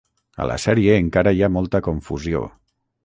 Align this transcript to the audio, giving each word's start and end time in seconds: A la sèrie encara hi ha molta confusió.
A 0.45 0.47
la 0.51 0.55
sèrie 0.63 0.95
encara 1.01 1.33
hi 1.39 1.43
ha 1.43 1.51
molta 1.59 1.83
confusió. 1.89 2.43